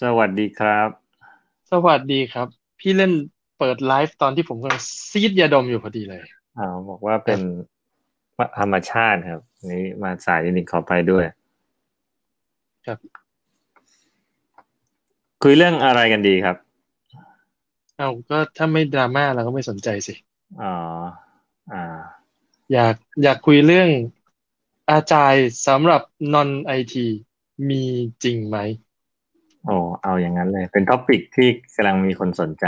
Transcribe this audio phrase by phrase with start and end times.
[0.00, 0.88] สวัสดีครับ
[1.70, 2.46] สวัสดีครับ
[2.80, 3.12] พี่เล่น
[3.58, 6.22] เปิดไลฟ์ตอนที่ผมกำลังซีดยาดมอยู่พอดีเลย
[6.58, 7.40] อ่าบอกว่าเป็น
[8.58, 9.40] ธรรมชาติครับ
[9.72, 11.24] นี้มาสายนิดขอไปด้วย
[12.86, 12.98] ครับ
[15.42, 16.56] คุยเรื่องอะไรกันดีครับ
[17.96, 20.14] เอาก็ถ้าไม่ดราม่าเราก็ไม่สนใจสิ
[20.60, 20.74] อ๋อ
[21.72, 21.82] อ่า
[22.72, 23.88] อยากอยากคุยเรื่อง
[24.90, 27.06] อาจารย์สำหรับนอนไอที
[27.68, 27.82] มี
[28.22, 28.56] จริงไหม
[29.66, 32.66] โอ้เอาอย่างนั้นเลย เป็นท็อปิกที่กำลังมีคนสนใจ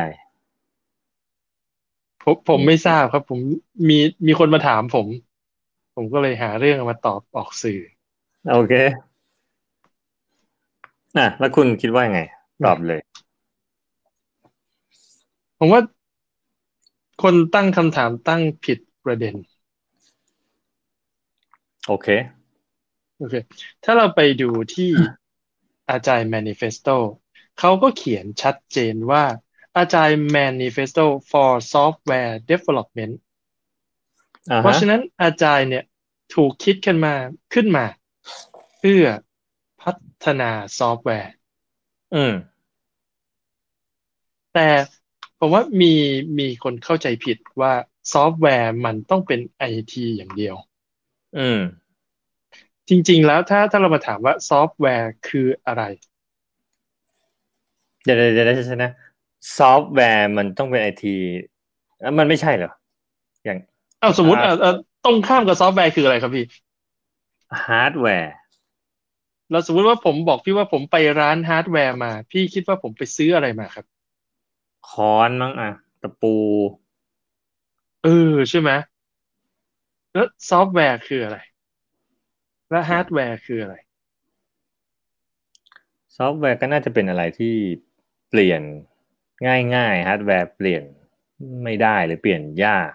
[2.22, 3.40] ผมผมไม่ทราบครับ ผม
[3.88, 5.06] มีมีคนมาถามผม
[5.94, 7.80] ผมก็เลยหาเรื่องมาตอบออกสื่อ
[8.52, 8.72] โอเค
[11.18, 12.20] น่ะแล้วคุณคิดว่าไง
[12.64, 13.00] ตอบเลย
[15.58, 15.80] ผมว่า
[17.22, 19.34] คนตั้งคำถามตั้งผิดประเด็น
[21.86, 22.08] โอเค
[23.18, 23.34] โอเค
[23.84, 24.90] ถ้าเราไปดูที่
[25.90, 26.96] อาจารย์ manifesto
[27.58, 29.24] เขาก็เขียนชัดเจนว่า
[29.76, 33.14] อาจารย์ manifesto for software development
[34.56, 35.84] เพราะฉะนั้นอาจารย์เนี่ย
[36.34, 37.14] ถูกคิดขึ้นมา
[37.54, 37.84] ขึ้นมา
[38.78, 39.04] เพื่อ
[39.82, 39.92] พั
[40.24, 41.32] ฒนาซอฟต์แวร์
[42.14, 42.34] อืม
[44.54, 44.68] แต่
[45.38, 45.92] ผมว่ามี
[46.38, 47.72] มีคนเข้าใจผิดว่า
[48.12, 50.56] ซอฟต์แวร์มันต้องเป็นไอทีอย่างเดียว
[51.38, 51.60] อืม
[52.88, 55.82] จริง ๆ แล้วถ้าถ้าเรามาถามว่าซอฟต์แวร์คืออะไร
[58.04, 58.84] เดี๋ยวเดี๋ยวเดี๋ยวใช่ไหม
[59.56, 61.08] ซอฟต์แวร์มันต้องเป็นไอที
[62.18, 62.70] มันไม่ใช่เหรอ
[63.44, 63.58] อย่าง
[64.02, 64.70] อ้าวสมมติอ่า
[65.02, 66.44] ตรงข้ามกับซอฟต์แวร์คืออะไรครับพี่
[67.64, 68.34] ฮาร์ดแวร์
[69.50, 73.86] เราสมมติว่าผมบอกพี่ว่าผมไปร้านฮาร์ดแวร์มา พี่คิดว่าผมไปซื้ออะไรมาครับ
[74.88, 75.70] ค้อนมั้งอะ
[76.02, 76.34] ตะปู
[78.02, 78.10] เออ
[78.50, 78.70] ใช่ไหม
[80.12, 81.36] แล้วซอฟต์แวร์คืออะไร
[82.70, 83.74] แล้วฮาร์ดแวร์คืออะไร
[86.16, 87.54] ซอฟต์แวร์ก็น่าจะเป็นอะไรที่
[88.30, 88.62] เปลี่ยน
[89.74, 90.82] ง่ายๆฮาร์ดแวร์เปลี่ยน
[91.64, 92.90] ไม่ได้หรือเปลี่ยนยาก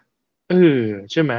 [0.49, 0.81] เออ
[1.11, 1.33] ใช่ไหม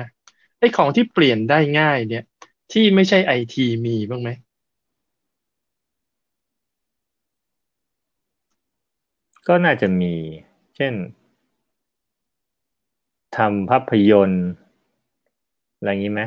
[0.58, 2.24] ไอ้ของที่เปลี่ยนได้ง่ายเนี่ย
[2.72, 4.30] ที่ไม่ใช่ไอทีมีบ้างไหม
[9.48, 10.12] ก็น่าจะมี
[10.76, 10.94] เช่น
[13.36, 14.48] ทำภาพยนตร์
[15.76, 16.22] อะไรอย่างนี้ไหม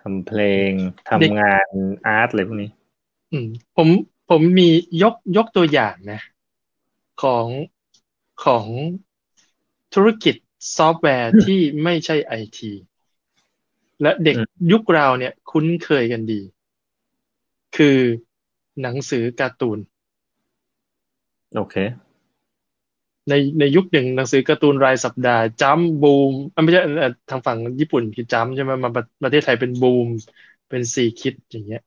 [0.00, 0.70] ทำเพลง
[1.10, 1.68] ทำงาน
[2.06, 2.70] อาร์ตอะไรพวกนี้
[3.32, 3.88] อืม ผม
[4.30, 4.68] ผมมี
[5.02, 6.20] ยกยกตัวอย่างนะ
[7.22, 7.46] ของ
[8.44, 8.66] ของ
[9.94, 10.34] ธุรกิจ
[10.76, 12.72] ซอฟต์แวร์ที่ไม่ใช่ไอที
[14.02, 14.36] และเด็ก
[14.72, 16.40] ยุคเราเนี่ยคุ้นเคยกันดี
[17.76, 17.98] คือ
[18.82, 19.78] หนังสือการ์ตูน
[21.56, 21.74] โอเค
[23.28, 26.32] ในในยุคหนึ่งหนังสือการ์ตูนรายสัปดาห์จัมบูม
[26.62, 26.80] ไม่ใช่
[27.30, 28.90] ทางฝั่งญี่ปุ่นคือจัมใช่ไหมมา
[29.22, 30.08] ประเทศไทยเป็นบูม
[30.68, 31.82] เป็นซีคิดอย่างเงี้ย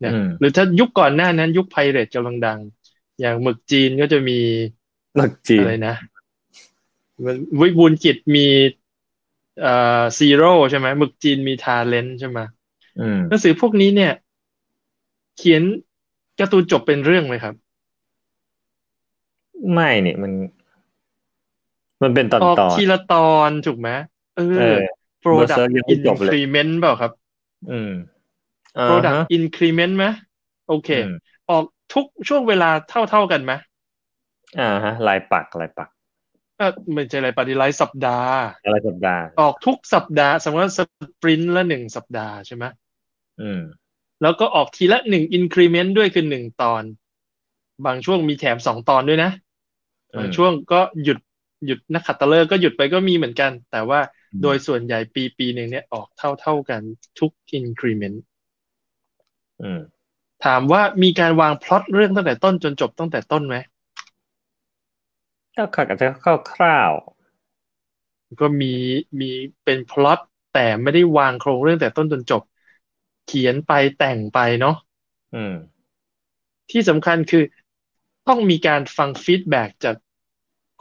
[0.00, 2.58] เนี่ยหรือถ้ายุคก่อนหน้านั้นยุคไพเรตกำลังดัง
[3.20, 4.38] อย่างหมึกจีนก็จะมี
[5.16, 5.94] หมึกจีนอะไรนะ
[7.60, 8.46] วิบูลกิจมี
[9.60, 12.38] เอ่อซีโร่ใช่ไหมหมึกจีนมีทาเลนใช่ไหม
[13.28, 14.12] หนังสือพวกนี้เนี่ย
[15.36, 15.62] เขียน
[16.38, 17.54] การ์ตูนจบเป็นเรื่องไหมครับ
[19.72, 20.32] ไม่เนี่ยมัน
[22.02, 23.90] มันเป็นตอนตอนทีละตอนถูกไหม
[24.36, 24.40] เอ
[24.74, 24.76] อ
[25.22, 25.58] product
[25.94, 27.12] increment เปล่าครับ
[27.70, 27.92] อืม
[28.88, 30.04] product increment ไหม
[30.68, 30.88] โอเค
[31.50, 31.64] ออก
[31.94, 33.52] ทุกช่วงเวลาเท่าเท่ากันไหม
[34.58, 35.88] อ่าฮะลายปักลายปัก
[36.58, 38.38] เออไม่ใช่ลายปักดีลายสัปดาห์
[38.74, 40.80] ลายสัปดาห์ ออกทุกสัปดาห์ สมมติว่าส
[41.20, 42.64] ปรินต์ละหนึ่งสัปดาห์ใช่ไหม
[43.40, 43.62] อืม
[44.22, 46.82] แล้วก็ออกทีละหนึ่ง increment ด้วยคือหนึ่งตอน
[47.86, 49.30] บางช่วงมีแถมสองตอนด้วยนะ
[50.18, 51.18] บางช่วงก็หยุด
[51.66, 54.00] หยุดนักขัตฤกษ์ก็หยุดไปก็มีเหมือนกัน แต่ว่า
[54.42, 56.82] โดยส่วนใหญ่ปีปีหนึ่งเนี่ยออกเท่าเท่ากัน
[57.18, 58.18] ทุก increment
[60.44, 63.56] ถามว่ามีการวางพล็อตเรื่องตั้งแต่ต้นจนจบตั้งแต่ต้นไหม
[65.56, 66.08] ก็ขัดจะ
[66.52, 66.92] คร่าว
[68.40, 68.74] ก็มี
[69.20, 69.30] มี
[69.64, 70.18] เป็นพล็อต
[70.54, 72.42] แต่ไม่ได้วางโครงเรื่องแต่ต้นจนจบ
[73.26, 74.76] เขียนไปแต่งไปเนาะ
[76.70, 77.42] ที่สำคัญคือ
[78.28, 79.96] ต้องมีการฟังฟีดแบ็จาก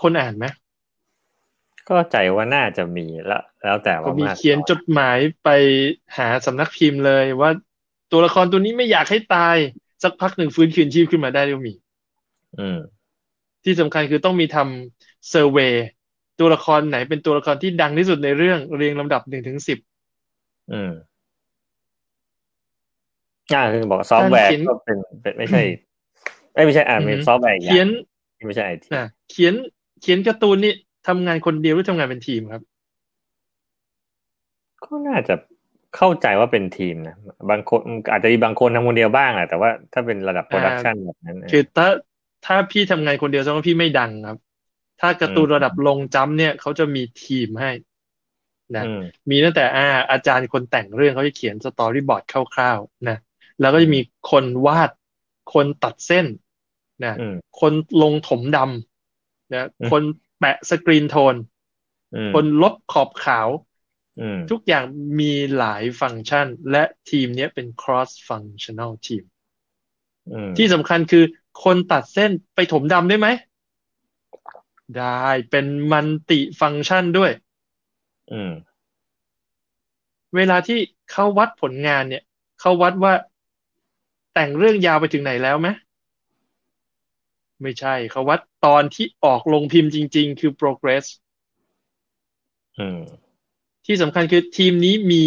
[0.01, 0.46] คนอ่านไหม
[1.89, 5.50] ก็ใจว่าน่าจะมีแล้วแล้วแต่ว่ามีเขียนจดหมายไป
[6.18, 7.51] หาสำนักพิมพ์เลยว่า
[8.12, 9.56] ตัวละครตัวนี้ไม่อยากให้ตาย
[10.04, 11.74] สักพักหนึ่งฟื้นคืนชีพขึ้นมาได้ก็มี
[12.60, 12.80] อืม
[13.63, 15.74] ที่สำคัญคือต้องมีทำ survey
[16.39, 19.78] ตัวละครไหนเป็นตัวละครที่ดังที่สุดในเรื่องเรียงลำดับหนึ่งถึงสิบ
[20.72, 20.92] อืม
[23.54, 25.62] อ่าคือบอกซอฟต์แวร์ก็เป็นเป็นไม่ใช่
[26.66, 27.88] ไม่ใช่อ่านเป็นซอฟต์แวร์เขียน
[28.45, 28.88] ไม่ใช่ไอที
[29.31, 29.54] เขียน
[30.01, 30.74] เขียนการ์ตูนนี่
[31.07, 32.63] ทำงานคนเดียวหรือทำงานเป็นทีมครับ
[34.86, 35.36] ก็น่าจะ
[35.95, 37.15] เข้าใจว่าเป็นทีมนะ
[37.50, 37.80] บางคน
[38.12, 41.88] อาจจะมีบางคนทำคนเดียวบ้างแหละแต่ว่าถ้าเป็นระดับ production แบบนั้นคือถ้า
[42.45, 44.38] ถ้าพี่ทำงานคนเดียวแสดงว่าพี่ไม่ดังครับ
[45.01, 47.71] ถ้าการ์ตูนระดับลงจ้ำเนี่ยเขาจะมีทีมให้
[48.75, 53.18] นะอืมมีตั้งแต่อ่าอาจารย์คนแต่งเรื่องเขาจะเขียน storyboard คร่าวๆนะ
[53.62, 54.01] แล้วก็จะมี
[54.31, 54.92] คนวาด
[55.53, 56.25] คนตัดเส้น
[57.06, 60.01] นะอืมคนลงถมดำนะอืมคน
[60.39, 61.36] แปะ screentone
[62.16, 63.48] อืมคนลบขอบขาว
[64.22, 64.84] อืมทุกอย่าง
[65.19, 69.24] มีหลายฟังก์ชัน และทีมเนี้ยเป็น cross functional ทีม
[70.34, 71.24] อืมที่สำคัญคือ
[71.63, 73.28] คนตัดเส้นไปถมดำได้ไหม
[74.98, 77.31] ได้เป็นมันติฟังก์ชันด้วย
[78.31, 78.54] อืม
[80.36, 80.80] เวลาที่
[81.12, 82.24] เขาวัดผลงานเนี่ย
[82.60, 83.13] เขาวัดว่า
[84.34, 85.68] แต่งเรื่องยาวไปถึงไหนแล้วไหม
[87.62, 91.06] ไม่ใช่เขาวัดตอนที่ออกลงพิมพ์จริง ๆ คือ progress
[92.80, 93.01] อืม
[93.86, 95.24] ที่สำคัญคือทีมนี้มี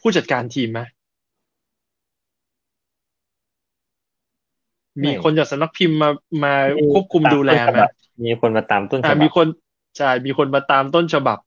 [0.00, 0.80] ผู้จัดการทีมไหม
[4.98, 6.10] ไม่มีคนจากสำนักพิมพ์มา
[6.44, 7.78] มามีควบคุมดูแลไหม
[8.26, 9.46] มีคนมาตามต้นฉอ่าบับมีคน
[9.98, 11.38] ใช่มีคนมาตามต้นฉบับ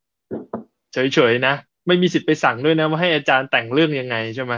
[0.94, 1.54] เฉยๆนะ
[1.88, 4.54] ไม่มีสิทธิ์ไปสั่งด้วยนะ ว่าให้อาจารย์แต่งเรื่องยังไงใช่ไหม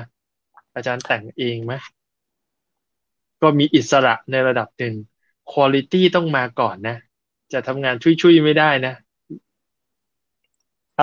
[0.75, 1.73] อาจารย์แต่งเองไหม
[3.41, 4.95] ก็มีอิสระในระดับหนึ่ง
[5.51, 6.97] คุณ i t y ต้องมาก่อนนะ
[7.53, 8.93] จะทำงานชุยๆไม่ได้นะ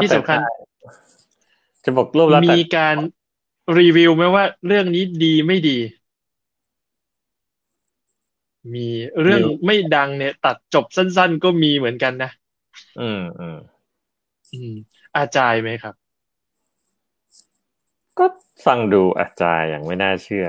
[0.03, 0.39] ที่สำคัญ
[1.85, 2.97] จะบอกรูปแล้วแต่มีการ
[3.79, 5.79] รีวิวไหมว่าเรื่องนี้ดีไม่ดี
[8.75, 8.87] มี
[9.23, 12.31] เรื่องไม่ดังเนี่ย ตัดจบสั้น ๆ ก็มีเหมือนกันนะ
[13.01, 13.59] อืมอืม
[14.55, 14.75] อืม
[15.17, 15.95] อาจารย์ไหมครับ
[18.19, 18.27] ก็
[18.67, 20.47] ฟังดู Agile อย่างไม่น่าเชื่อ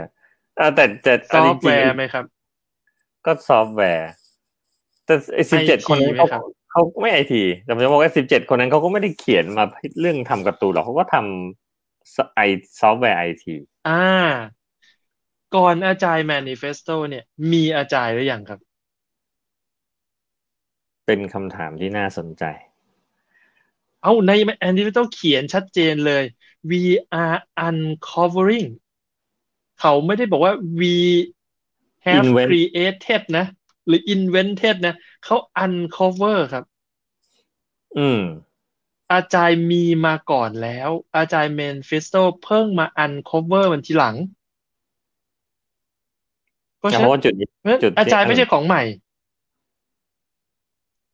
[0.59, 2.25] อ่าแต่แต่ซอฟต์แวร์จริงๆไหมครับ
[3.29, 4.09] ก็ซอฟต์แวร์
[5.05, 6.41] แต่ไอ้สิบเจ็ด IT คนนั้นไหมเขาครับ
[6.71, 9.63] เขาไม่ไอทีแต่ผมจะบอกว่าสิบเจ็ดคนนั้นเขาก็ไม่ได้เขียนมา
[9.99, 12.41] เรื่องทำการ์ตูนหรอกเขาก็ทำไอ
[12.79, 13.55] ซอฟต์แวร์ไอที
[13.89, 14.05] อ่า
[15.55, 18.59] ก่อน Agile manifesto เนี่ย มี Agile หรือยังครับ
[21.05, 22.43] เป็นคำถามที่น่าสนใจ
[24.03, 26.23] เอาใน manifesto เขียนชัดเจนเลย
[26.69, 26.83] we
[27.21, 28.69] are uncovering
[29.79, 30.93] เขาไม่ได้บอกว่า we
[32.09, 33.45] have Invent created นะ
[33.87, 34.95] หรือ invented นะ
[35.25, 36.63] เขา uncover ครับ
[37.97, 38.21] อืม
[39.13, 44.15] อาจารย์มีมาก่อนแล้ว อาจารย์ manifesto เพิ่งมา uncover มันทีหลัง
[46.77, 48.83] เพราะฉะเพนั้นราะว่าจุดนี้เพราะฉะนั้นจุดที่อาจารย์ไม่ใช่ของใหม่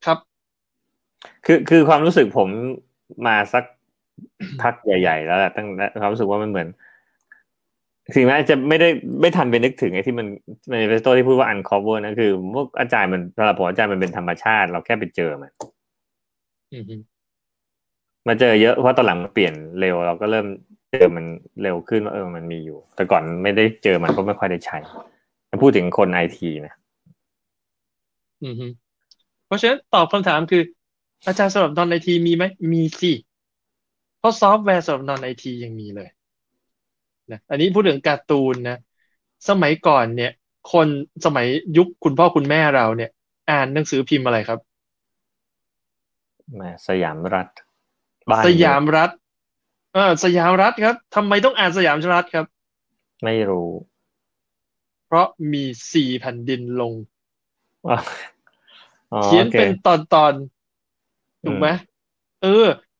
[0.05, 0.17] ครับ
[1.45, 2.49] คือคือความรู้สึกผม
[3.27, 3.63] มาสัก
[4.61, 6.67] พักใหญ่ ๆ แล้วแหละตั้งแต่ความรู้สึกว่ามันเหมือน
[8.13, 8.89] สิ่งแม้จะไม่ได้
[9.21, 10.27] ไม่ทันไปนึกถึงไอ้ที่มัน
[10.71, 15.51] ในเฟสโตที่พูดว่า uncover นะคือพวกอาจารย์มันสำหรับผมอาจารย์มันเป็นธรรมชาติ เราแค่ไปเจอมัน
[16.73, 16.95] อือฮึ
[18.27, 20.45] มาเจอเยอะเพราะตอนหลังมันเปลี่ยนเร็ว เราก็เริ่ม
[20.91, 21.25] เจอมัน
[21.61, 24.77] เร็วขึ้นว่าเออมันมีอยู่ แต่ก่อนไม่ได้เจอมันก็ไม่ค่อยได้ใช้
[25.63, 26.73] พูดถึงคนไอทีนะ
[28.45, 28.67] อือฮึ
[29.45, 30.63] เพราะฉะนั้นตอบคำถามคือ
[31.27, 32.43] Agile สำหรับ non-IT มีไหม
[32.73, 33.13] มีสิ
[34.19, 36.09] เพราะซอฟต์แวร์สำหรับ non-IT ยังมีเลย
[37.31, 38.77] นะอันนี้พูดถึงการ์ตูนนะ
[39.49, 40.31] สมัยก่อนเนี่ย
[40.71, 40.87] คน
[41.25, 43.09] สมัยยุคคุณพ่อคุณแม่เราเนี่ย
[43.51, 44.59] อ่านหนังสือพิมพ์อะไรครับ
[46.53, 47.47] แหม่สยามรัฐ
[48.31, 49.09] บ้านสยามรัฐ
[49.93, 52.45] เออสยามรัฐครับทำไมต้องอ่านสยามรัฐครับ
[53.23, 53.69] ไม่รู้
[55.05, 55.63] เพราะมี
[55.93, 56.93] สี่แผ่นดินลง
[57.85, 57.93] อ๋อ
[59.11, 61.85] อ๋อเขียนออกเป็นตอนตอนๆถูกไหมอืม
[62.39, 62.47] เออ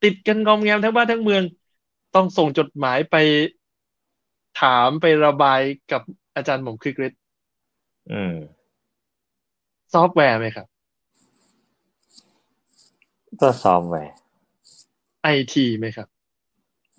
[0.02, 1.42] ติดกันงอมแงมทั้งบ้านทั้งเมือง
[2.12, 3.14] ต้องส่งจดหมายไป
[4.60, 5.60] ถามไประบาย
[5.92, 6.02] กับ
[6.36, 7.20] อาจารย์หม่อมคึกฤทธิ์
[8.10, 8.34] อืม
[9.92, 10.66] ซอฟต์แวร์ไหมครับ
[13.40, 14.14] ก็ซอฟต์แวร์
[15.22, 16.08] ไอทีไหมครับ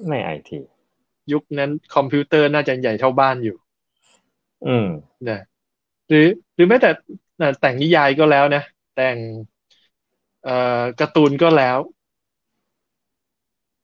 [0.08, 0.60] ไม่ไอที
[1.32, 3.58] ยุคนั้นคอมพิวเตอร์น่าจะใหญ่เท่าบ้านอยู่
[4.66, 4.88] อืม
[5.30, 5.40] นะ
[6.10, 6.90] หรือ หรือแม้แต่
[7.38, 8.64] เอ่อแต่งนิยายก็แล้วนะ
[8.96, 9.18] แต่ง
[10.44, 11.78] เอ่อการ์ตูนก็แล้ว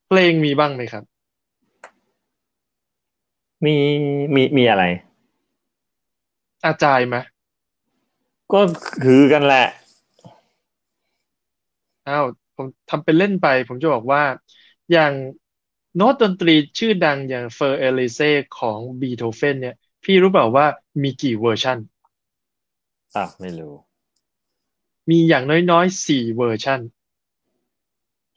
[0.08, 1.04] เพลงมีบ้างไหมครับ
[3.64, 3.76] มี
[4.34, 4.84] มีมีอะไร
[6.66, 7.16] อาจารย์ไหม
[8.52, 8.60] ก็
[9.04, 9.66] คือกันแหละ
[12.08, 12.24] อ้าว
[12.56, 14.22] ผมทำเป็นเล่นไป ผมจะบอกว่า
[14.92, 15.12] อย่าง
[15.96, 20.66] โน้ตดนตรีชื่อดังอย่าง Für Elise ของบีโธเฟนเนี่ย พี่รู้เปล่าว่า
[21.02, 21.78] มีกี่เวอร์ชัน
[23.16, 23.74] อะไม่รู้
[25.10, 26.80] มีอย่างน้อยๆสี่เวอร์ชัน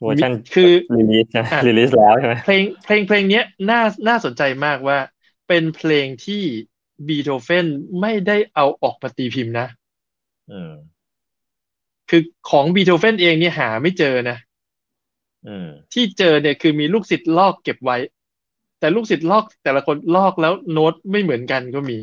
[0.00, 4.98] เวอร์ชันคือ release ใช่ไหมอะ release แล้วใช่ไหมเพลงเพลงเพลงเนี้ยน่าน่าสนใจมากว่า
[5.48, 6.42] เป็นเพลงที่
[7.08, 7.66] บีโธเฟน
[8.00, 9.68] ไม่ได้เอาออกมาตีพิมพ์นะ
[10.50, 10.72] อืม
[12.10, 14.38] คือของบีโธเฟนเองเนี่ยหาไม่เจอนะ
[15.46, 17.96] อืมที่เจอเนี่ยคือมีลูกศิษย์ลอกเก็บไว้
[18.80, 21.98] แต่ลูกศิษย์ลอกแต่ละคนลอกแล้วโน้ตไม่เหมือนกันก็มี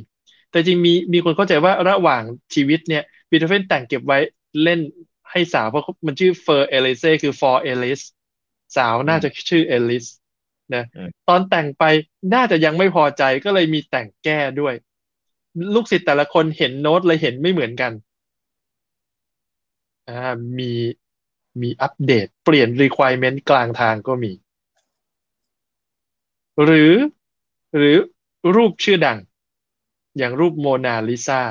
[0.52, 2.24] แต่จริงมีมีคนเข้าใจว่าระหว่าง
[2.54, 4.20] ชีวิตเนี่ยบีโธเฟนแต่งเก็บไว้
[4.64, 4.80] เล่น
[5.32, 8.02] ให้สาวเพราะมันชื่อเฟอร์เอลิเซ่คือ for เอลิส
[8.78, 10.06] สาวน่าจะชื่อ Elise
[10.74, 11.84] นะอืมตอนแต่งไป
[12.34, 14.74] น่าจะยังไม่พอใจก็เลยมีแต่งแก้ด้วย
[15.74, 17.92] ลูกศิษย์แต่ละคนเห็นโน้ตเลยเห็นไม่เหมือนกัน
[20.10, 20.72] อ่ามี
[21.62, 24.32] มีอัปเดต เปลี่ยน requirement กลางทางก็มี
[26.64, 26.94] หรือ
[27.78, 27.96] หรือ
[28.56, 29.18] รูปชื่อดัง
[30.18, 31.42] อย่างรูปโมนาลิซา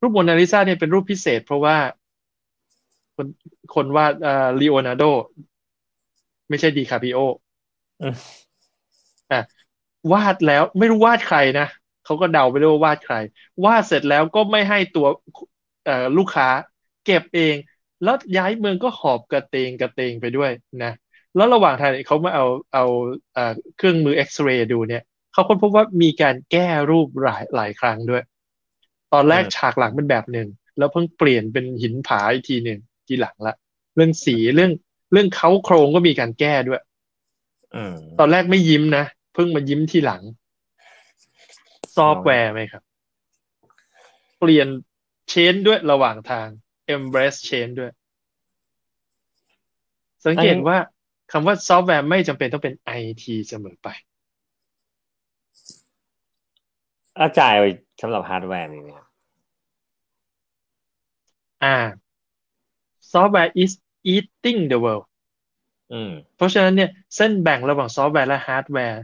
[0.00, 1.76] รูปโมนาลิซาเนี่ยเป็นรูปพิเศษ เพราะว่า
[3.16, 3.26] คน
[3.74, 5.02] คนวาดอ่าลีโอนาร์โด
[6.48, 7.18] ไม่ใช่ดีคาปิโอ
[8.00, 8.38] อืม
[9.32, 9.40] อะ
[10.12, 11.66] วาดแล้วไม่รู้วาดใครนะ
[12.04, 13.14] เขาก็เดาไปด้วยว่าวาดใคร
[13.64, 15.06] วาดเสร็จแล้วก็ไม่ให้ตัว
[15.84, 16.48] เอ่อลูกค้า
[17.04, 17.56] เก็บเอง
[18.02, 20.50] แล้วย้ายเมืองก็หอบกระเตงกระเตงไปด้วย
[20.82, 20.92] นะ
[21.34, 22.84] แล้วระหว่างทางเนี่ยเขามาเอาเอา
[23.32, 25.02] เอ่อเครื่องมือเอ็กซเรย์ดูเนี่ย
[25.32, 28.22] เขาค้นพบว่ามีการแก้รูปหลายหลายครั้งด้วย
[29.12, 33.54] ตอนแรกอืมฉากหลังเป็นแบบหนึ่งแล้วเพิ่งเปลี่ยนเป็นหินผาอีกทีหนึ่งทีหลังละ
[33.94, 34.72] เรื่องสีเรื่อง
[35.12, 36.87] เรื่องเค้าโครงก็มีการแก้ด้วยอืม
[38.18, 40.22] ตอนแรกไม่ยิ้มนะ เพิ่งมายิ้มทีหลัง
[41.96, 42.82] ซอฟต์แวร์ไหมครับ
[44.38, 44.68] เปลี่ยน
[45.28, 46.48] change ด้วยระหว่างทาง
[46.94, 47.92] embrace change ด้วย
[50.26, 50.78] สังเกตว่า
[51.32, 53.88] คำว่าซอฟต์แวร์ไม่จำเป็นต้องเป็น IT เสมอไป
[57.20, 57.58] Agile
[58.00, 59.04] สำหรับฮาร์ดแวร์นี่เนี่ย
[61.64, 61.76] อ่า
[63.12, 63.72] software is
[64.14, 65.07] eating the world อืม
[66.36, 69.02] เพราะฉะนั้นเนี่ยเส้นแบ่งระหว่างซอฟต์แวร์และฮาร์ดแวร์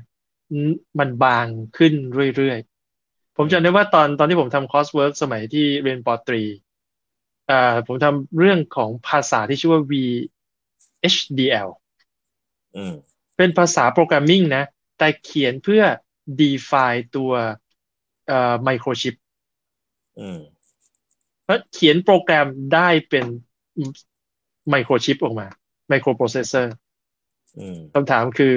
[0.98, 1.92] มันบางขึ้น
[2.36, 6.42] เรื่อยๆ ผมจำได้ว่าตอนตอนที่ผมทำ coursework สมัยที่เรียนปอตรี
[7.50, 11.68] อ่าผมทำเรื่องของภาษาที่ชื่อว่า VHDL
[12.76, 12.94] อืม
[13.36, 14.64] เป็นภาษา programming นะ
[14.98, 15.82] แต่เขียนเพื่อ
[16.40, 17.32] define ตัว
[18.28, 19.14] เอ่อไมโครชิป
[20.20, 20.40] อืม
[21.44, 23.24] เพราะเขียนโปรแกรมได้เป็น
[24.68, 25.46] ไมโครชิปออกมา
[25.88, 26.72] ไมโครโปรเซสเซอร์
[27.58, 28.52] อืมคำถามคือ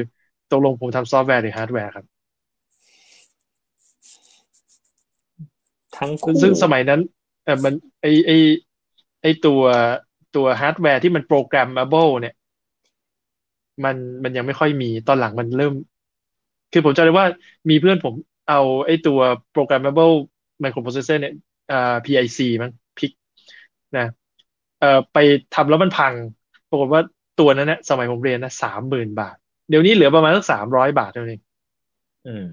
[0.52, 2.06] ตกลงผมทำซอฟต์แวร์หรือฮาร์ดแวร์ครับ
[5.98, 7.02] ทั้งคู่ซึ่งสมัยนั้น
[7.44, 8.32] เออมันไอไอ
[9.22, 9.62] ไอตัว
[10.36, 12.34] ตัวฮาร์ดแวร์ที่มันโปรแกรม a b l e เนี่ย
[13.84, 15.74] มันมันยังไม่ค่อยมีตอนหลังมันเริ่ม
[16.72, 17.28] คือผมจำได้ว่า
[17.70, 18.14] มีเพื่อนผม
[18.50, 19.20] เอาไอตัว
[19.54, 20.14] programmable
[20.64, 21.34] microprocessor เนี่ย
[21.72, 23.12] อ่า PIC มั้ง PIC
[23.98, 24.06] นะ
[24.80, 25.18] เอ่อไป
[25.56, 26.14] ทำแล้วมันพัง
[26.70, 27.02] ปรากฏว่า
[27.40, 29.36] ตัวนั้นนะสมัยผมเรียนนะสามหมื่นบาท
[29.70, 31.42] เดี๋ยวนี้เหลือประมาณสักสามร้อยบาทเท่านั้นเอง
[32.26, 32.46] อืม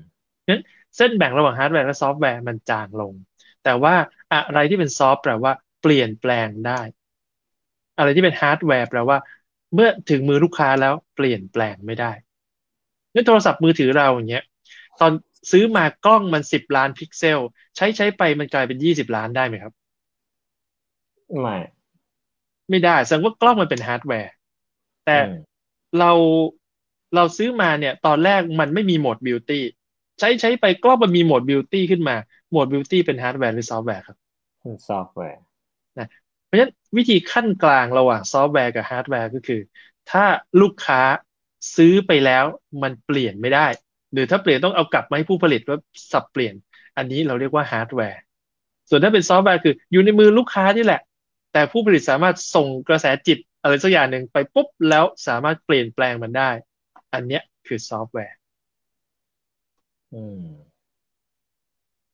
[0.96, 3.14] เส้นแบ่งระหว่างฮาร์ดแวร์และซอฟต์แวร์มันจางลง
[3.62, 3.94] แต่ว่า
[4.32, 6.80] อะไรที่เป็น soft แปลว่าเปลี่ยนแปลงได้
[7.96, 9.18] อะไรที่เป็นฮาร์ดแวร์แปลว่า
[9.74, 12.12] เมื่อถึงมือลูกค้าแล้วเปลี่ยนแปลงไม่ได้
[13.12, 14.44] ในโทรศัพท์มือถือเราอย่างเงี้ย
[15.00, 15.12] ตอน
[15.50, 17.40] ซื้อมากล้องมันสิบล้านพิกเซล
[17.76, 19.72] ใช้ใช้ไปมันกลายเป็นยี่สิบล้านได้ไหมครับ
[21.40, 21.56] ไม่
[22.70, 24.30] ไม่ได้แสดงว่ากล้องมันเป็นฮาร์ดแวร์
[25.04, 25.32] แต่อืม
[25.98, 26.12] เรา
[27.14, 29.62] เราซื้อมาเนี่ย ตอนแรกมันไม่มีโหมด beauty
[30.18, 32.16] ใช้ใช้ไปกล้องมันมีโหมด beauty ขึ้นมา
[32.50, 34.16] โหมด beauty เป็นฮาร์ดแวร์หรือซอฟต์แวร์ครับ
[34.60, 35.42] เป็นซอฟต์แวร์
[36.46, 39.60] เพราะฉะนั้นวิธีคั่นกลางระหว่างซอฟต์แวร์กับฮาร์ดแวร์ก็คือ
[40.10, 40.24] ถ้า
[40.60, 41.00] ลูกค้า
[41.76, 42.44] ซื้อไปแล้ว
[42.82, 43.66] มันเปลี่ยนไม่ได้
[44.12, 45.78] หรือถ้าเปลี่ยนต้องเอากลับมาให้ผู้ผลิตว่า
[46.12, 46.54] สับเปลี่ยน
[46.96, 48.20] อันนี้เราเรียกว่าฮาร์ดแวร์
[48.88, 51.00] ส่วนถ้าเป็นซอฟต์แวร์คืออยู่ในมือลูกค้านี่แหละ
[51.52, 56.50] แต่ผู้ผลิตสามารถส่งกระแสจิต อะไรสักอย่างหนึ่งไปปุ๊บแล้วสามารถเปลี่ยนแปลงมันได้
[57.12, 58.38] อันเนี้ยคือซอฟต์แวร์
[60.12, 60.44] อืม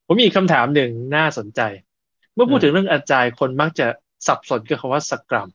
[0.07, 1.61] ผมมีอีกคำถามหนึ่งน่าสนใจ
[2.35, 3.87] เมื่อพูดอืมถึงเรื่อง Agile คนมักจะ
[4.27, 5.49] สับสนกับคำว่า Scrum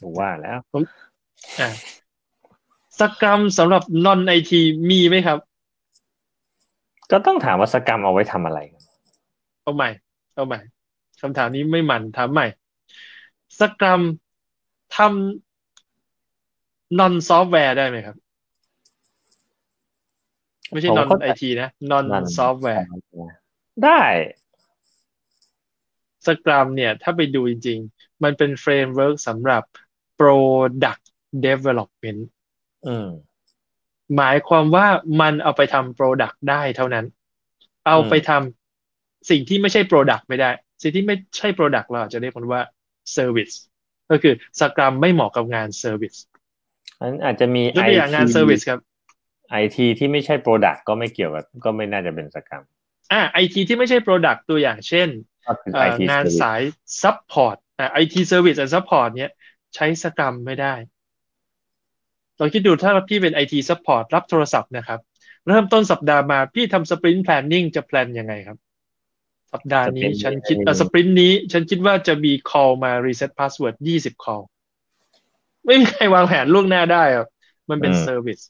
[0.00, 0.58] ผมว่าแล้ว
[1.60, 1.68] อ่า
[2.98, 5.38] Scrum สำหรับ non-IT มีไหมครับ
[7.10, 8.60] ก็ต้องถามว่า Scrum เอาไว้ทำอะไร
[9.62, 9.90] เอาใหม่
[10.34, 10.60] เอาใหม่
[11.20, 12.46] คำถามนี้ไม่มันถามใหม่
[13.60, 14.00] Scrum
[14.96, 18.16] ทำ non-software ได้ไหมครับ
[20.70, 22.86] ไม่ใช่ผมนอนเข้าใจไอทีนะ non-software
[23.84, 24.00] ได้
[26.26, 29.62] Scrum เนี่ย ถ้าไปดูจริง ๆ มันเป็น framework สำหรับ
[30.20, 31.04] Product
[31.46, 32.20] Development
[32.86, 33.08] อืม
[34.16, 34.86] หมายความว่า
[35.20, 37.06] มันเอาไปทำ Product ได้เท่านั้น
[37.86, 40.50] เอาไปทำสิ่งที่ไม่ใช่ Product ไม่ได้
[40.82, 42.62] สิ่งที่ไม่ใช่ Product เราอาจจะเรียกมันว่า
[43.16, 43.56] Service
[44.10, 46.18] ก็คือ Scrum ไม่เหมาะกับงาน Service
[47.02, 48.80] นั้นอาจจะมียกตัวอย่างงาน Service ครับ
[49.50, 52.62] ไอทีที่ไม่ใช่โปรดักก็ไม่เกี่ยวกับก็ไม่น่าจะเป็นสกรรม
[53.12, 55.08] อ่าไอทีที่ไม่ใช่ Product ตัวอย่างเช่น
[55.46, 56.60] ก็คือเอ่ไออทีงานสาย
[57.02, 59.32] Support อ่า IT Service and Support เนี้ย
[59.74, 60.74] ใช้สกรัมไม่ได้
[62.38, 65.00] ลองคิดดูถ้าพี่เป็น IT Support รับโทรศัพท์นะครับ
[65.48, 68.58] เริ่มต้นสัปดาห์มาพี่ทำ Sprint Planning จะแพลนยังไงครับ
[69.52, 74.42] สัปดาห์นี้ sprint ฉันคิดนี้เออสปรินต์นี้ ฉันคิดว่าจะมี call มา reset password ยี่สิบ call
[75.66, 77.26] ไม่มีใครวางแผนล่วงหน้าได้อะ
[77.70, 78.42] มันเป็นอืม service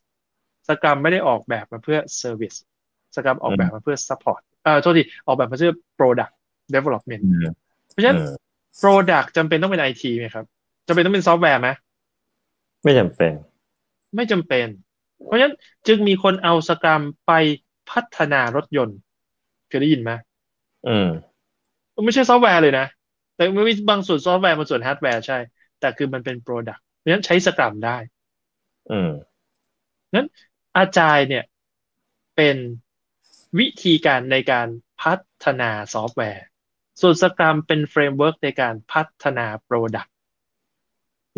[0.69, 2.57] สกรัมไม่ได้ออกแบบมาเพื่อ service
[3.17, 6.33] สกรัมออกแบบมาเพื่อ support เอ่อโทษทีออกแบบมาเพื่อ product
[6.75, 7.45] development อืม
[7.91, 8.27] เพราะฉะนั้นอืม
[8.83, 10.45] product จำเป็นต้องเป็น IT ไหมครับ
[10.89, 11.69] จำเป็นต้องเป็นซอฟต์แวร์ไหม
[12.83, 13.33] ไม่จำเป็น
[14.17, 14.67] ไม่จำเป็น
[15.25, 15.55] เพราะฉะนั้น
[15.87, 17.33] จึงมีคนเอา Scrum ไป
[17.91, 18.99] พัฒนารถยนต์
[19.69, 20.11] เคยได้ยินไหม
[20.87, 21.09] อืม
[22.05, 22.87] ไม่ใช่ซอฟต์แวร์เลยนะ
[23.35, 25.39] แต่มันมีบางส่วนซอฟต์แวร์บางส่วนฮาร์ดแวร์ใช่
[25.81, 27.97] แต่คือมันเป็น Product เพราะฉะนั้นใช้ Scrum ได้
[28.91, 29.11] อืม
[30.15, 30.27] นั้น
[30.77, 31.45] Agile เนี่ย
[32.37, 32.57] เป็น
[33.59, 34.69] วิธีการในการ
[35.03, 36.45] พัฒนาซอฟต์แวร์
[37.01, 40.11] ส่วน Scrum เป็น framework ในการพัฒนา Product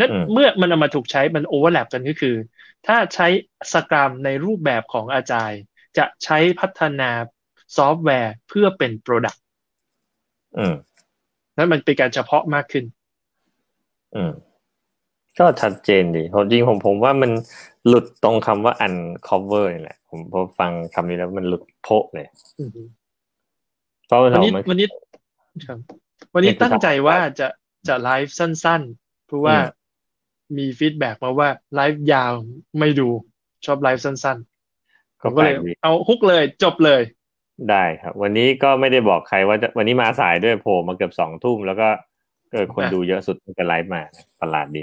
[0.01, 2.37] นั้นอืมเมื่อมันเอามาถูกใช้มัน overlap กันก็คือ
[2.87, 3.27] ถ้าใช้
[3.73, 5.53] Scrum ในรูปแบบของ Agile
[5.99, 7.11] จะใช้พัฒนา
[7.77, 9.39] ซอฟต์แวร์เพื่อเป็น Product
[10.59, 10.75] อืม
[11.57, 12.85] นั้นมันเป็นการเฉพาะมากขึ้น
[14.17, 14.33] อืม
[15.39, 17.31] ก็ชัดเจนดีผมจริงผมผมว่ามัน
[17.87, 22.27] หลุดตรงคำว่า uncover นี่แหละ ผมพอฟังคำนี้แล้วมันหลุดโพะเลย
[22.61, 22.83] อือฮึ
[24.07, 24.87] เพราะว่าวันเรานี้มันวันนี้
[25.67, 25.79] ครับ
[26.35, 27.49] วันนี้เนี่ยคือตั้งใจว่าจะ
[27.89, 29.67] จะไลฟ์สั้นๆ เพราะว่าอืม
[30.57, 32.33] มี feedback มาว่าไลฟ์ยาว
[32.79, 33.09] ไม่ดู
[33.65, 37.03] ชอบไลฟ์สั้นๆผก็มแปก็ลเลยกดีเอาฮุกเลยจบเลย
[37.71, 41.89] ได้ครับ วันนี้ก็ไม่ได้บอกใครว่าจะวันนี้มาสายด้วยโผล่มาเกือบสองทุ่มแล้วก็
[42.53, 44.03] เออคนอะดูเยอะสุดตั้งแต่ไลฟ์มา
[44.41, 44.83] ประหลาดดี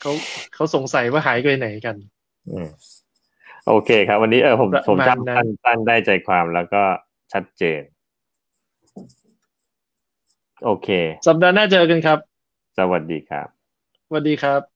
[0.00, 0.12] เขา
[0.54, 1.96] เขาสงสัยว่าหายไปไหนกัน
[2.50, 2.68] อืม
[3.68, 6.82] โอเคครับ วันนี้เออผมประผมมาณจำนั้สั้นนสั้นได้ใจความแล้วก็
[7.32, 7.80] ชัดเจน
[10.64, 10.88] โอเค
[11.26, 12.18] สัปดาห์หน้าเจอกันครับ
[12.78, 13.48] สวัสดีครับ
[14.06, 14.75] สวัสดีครับ